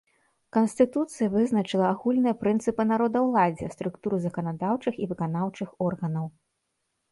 [0.55, 6.25] Канстытуцыя вызначыла агульныя прынцыпы народаўладдзя, структуру заканадаўчых і выканаўчых органаў.